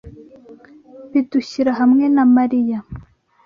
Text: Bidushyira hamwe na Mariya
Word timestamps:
Bidushyira 1.11 1.71
hamwe 1.79 2.05
na 2.15 2.23
Mariya 2.35 2.79